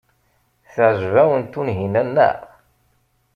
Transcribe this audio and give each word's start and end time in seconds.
Teɛjeb-awen 0.73 1.43
Tunhinan, 1.45 2.07
naɣ? 2.15 2.37